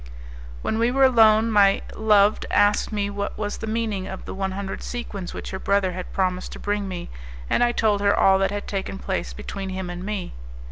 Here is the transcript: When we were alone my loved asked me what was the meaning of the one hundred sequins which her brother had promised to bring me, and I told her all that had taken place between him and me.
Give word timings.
When 0.63 0.79
we 0.79 0.89
were 0.89 1.03
alone 1.03 1.51
my 1.51 1.83
loved 1.95 2.47
asked 2.49 2.91
me 2.91 3.11
what 3.11 3.37
was 3.37 3.57
the 3.59 3.67
meaning 3.67 4.07
of 4.07 4.25
the 4.25 4.33
one 4.33 4.53
hundred 4.53 4.81
sequins 4.81 5.31
which 5.31 5.51
her 5.51 5.59
brother 5.59 5.91
had 5.91 6.11
promised 6.11 6.53
to 6.53 6.59
bring 6.59 6.87
me, 6.87 7.11
and 7.51 7.63
I 7.63 7.71
told 7.71 8.01
her 8.01 8.19
all 8.19 8.39
that 8.39 8.49
had 8.49 8.65
taken 8.67 8.97
place 8.97 9.31
between 9.31 9.69
him 9.69 9.91
and 9.91 10.03
me. 10.03 10.33